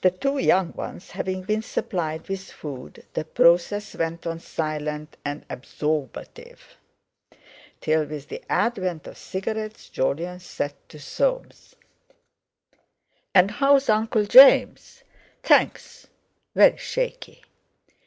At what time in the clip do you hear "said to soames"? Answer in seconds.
10.40-11.76